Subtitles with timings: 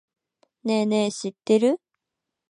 [0.63, 1.79] ねぇねぇ、知ってる？